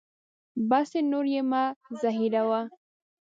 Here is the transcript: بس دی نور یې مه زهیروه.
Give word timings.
بس 0.69 0.87
دی 0.93 1.01
نور 1.11 1.25
یې 1.33 1.41
مه 1.51 1.63
زهیروه. 2.01 2.61